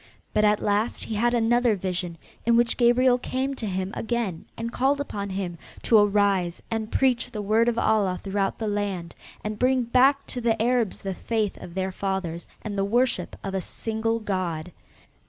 But 0.33 0.43
at 0.43 0.63
last 0.63 1.03
he 1.03 1.13
had 1.13 1.35
another 1.35 1.75
vision 1.75 2.17
in 2.43 2.57
which 2.57 2.75
Gabriel 2.75 3.19
came 3.19 3.53
to 3.53 3.67
him 3.67 3.91
again 3.95 4.45
and 4.57 4.73
called 4.73 4.99
upon 4.99 5.29
him 5.29 5.59
to 5.83 5.99
arise 5.99 6.59
and 6.71 6.91
preach 6.91 7.29
the 7.29 7.41
word 7.43 7.69
of 7.69 7.77
Allah 7.77 8.19
throughout 8.23 8.57
the 8.57 8.67
land 8.67 9.13
and 9.43 9.59
bring 9.59 9.83
back 9.83 10.25
to 10.25 10.41
the 10.41 10.59
Arabs 10.59 11.01
the 11.03 11.13
faith 11.13 11.55
of 11.61 11.75
their 11.75 11.91
fathers 11.91 12.47
and 12.63 12.75
the 12.79 12.83
worship 12.83 13.35
of 13.43 13.53
a 13.53 13.61
single 13.61 14.17
god. 14.17 14.71